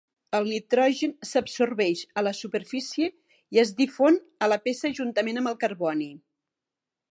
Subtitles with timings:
[0.35, 3.11] El nitrogen s'absorbeix a la superfície
[3.57, 6.11] i es difon a la peça juntament amb el carboni.